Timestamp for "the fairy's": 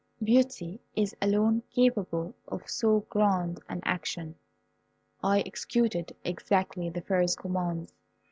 6.89-7.35